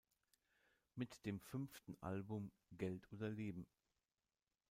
Mit 0.95 1.23
dem 1.27 1.39
fünften 1.39 1.95
Album 2.01 2.49
"Geld 2.71 3.07
oder 3.13 3.29
Leben! 3.29 3.67